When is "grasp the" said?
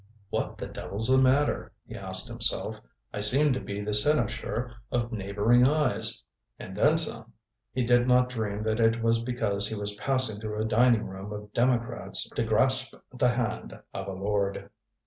12.43-13.29